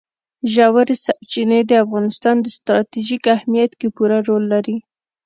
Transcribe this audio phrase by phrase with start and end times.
[0.53, 4.77] ژورې سرچینې د افغانستان په ستراتیژیک اهمیت کې پوره رول لري.